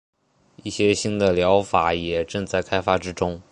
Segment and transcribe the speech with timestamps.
[0.63, 3.39] 一些新的疗法也正在开发之中。